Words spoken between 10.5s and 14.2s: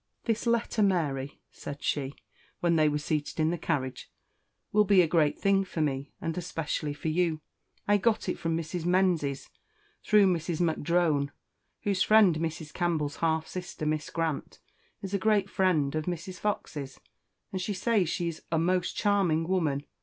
M'Drone, whose friend, Mrs. Campbell's half sister, Miss